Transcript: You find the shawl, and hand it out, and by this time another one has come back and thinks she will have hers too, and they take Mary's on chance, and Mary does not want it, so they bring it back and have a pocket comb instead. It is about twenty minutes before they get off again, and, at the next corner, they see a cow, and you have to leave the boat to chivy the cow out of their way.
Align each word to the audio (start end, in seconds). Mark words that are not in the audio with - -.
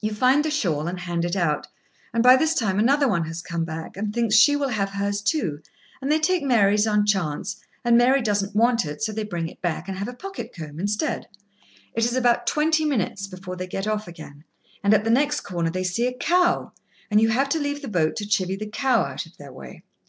You 0.00 0.12
find 0.12 0.44
the 0.44 0.50
shawl, 0.50 0.88
and 0.88 0.98
hand 0.98 1.24
it 1.24 1.36
out, 1.36 1.68
and 2.12 2.24
by 2.24 2.34
this 2.34 2.54
time 2.56 2.80
another 2.80 3.06
one 3.06 3.26
has 3.26 3.40
come 3.40 3.64
back 3.64 3.96
and 3.96 4.12
thinks 4.12 4.34
she 4.34 4.56
will 4.56 4.70
have 4.70 4.90
hers 4.90 5.20
too, 5.22 5.62
and 6.02 6.10
they 6.10 6.18
take 6.18 6.42
Mary's 6.42 6.88
on 6.88 7.06
chance, 7.06 7.60
and 7.84 7.96
Mary 7.96 8.20
does 8.20 8.42
not 8.42 8.52
want 8.56 8.84
it, 8.84 9.00
so 9.00 9.12
they 9.12 9.22
bring 9.22 9.46
it 9.46 9.62
back 9.62 9.86
and 9.88 9.96
have 9.98 10.08
a 10.08 10.12
pocket 10.12 10.52
comb 10.52 10.80
instead. 10.80 11.28
It 11.94 12.04
is 12.04 12.16
about 12.16 12.48
twenty 12.48 12.84
minutes 12.84 13.28
before 13.28 13.54
they 13.54 13.68
get 13.68 13.86
off 13.86 14.08
again, 14.08 14.42
and, 14.82 14.92
at 14.92 15.04
the 15.04 15.08
next 15.10 15.42
corner, 15.42 15.70
they 15.70 15.84
see 15.84 16.08
a 16.08 16.18
cow, 16.18 16.72
and 17.08 17.20
you 17.20 17.28
have 17.28 17.48
to 17.50 17.60
leave 17.60 17.80
the 17.80 17.86
boat 17.86 18.16
to 18.16 18.24
chivy 18.26 18.56
the 18.58 18.66
cow 18.66 19.02
out 19.02 19.24
of 19.24 19.36
their 19.36 19.52
way. 19.52 19.84